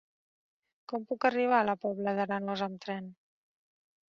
Com 0.93 1.03
puc 1.11 1.27
arribar 1.29 1.59
a 1.63 1.67
la 1.71 1.75
Pobla 1.83 2.17
d'Arenós 2.21 2.65
amb 2.69 2.81
tren? 2.87 3.13